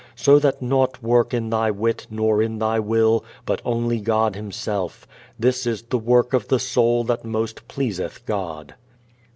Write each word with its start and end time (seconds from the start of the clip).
So 0.15 0.39
that 0.39 0.63
nought 0.63 1.03
work 1.03 1.31
in 1.31 1.51
thy 1.51 1.69
wit, 1.69 2.07
nor 2.09 2.41
in 2.41 2.57
thy 2.57 2.79
will, 2.79 3.23
but 3.45 3.61
only 3.63 3.99
God 4.01 4.35
Himself. 4.35 5.05
This 5.37 5.67
is 5.67 5.83
the 5.83 5.99
work 5.99 6.33
of 6.33 6.47
the 6.47 6.57
soul 6.57 7.03
that 7.03 7.23
most 7.23 7.67
pleaseth 7.67 8.25
God." 8.25 8.73